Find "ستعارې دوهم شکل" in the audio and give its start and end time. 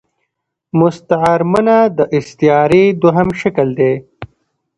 2.29-3.67